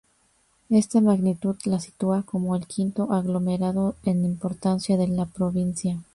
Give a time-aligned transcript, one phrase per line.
[0.71, 6.01] Esta magnitud la sitúa como el quinto aglomerado en importancia de la provincia.